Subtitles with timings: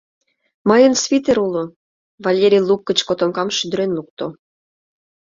[0.69, 1.63] —Мыйын свитер уло,—
[2.23, 4.25] Валерий лук гыч котомкам шӱдырен лукто.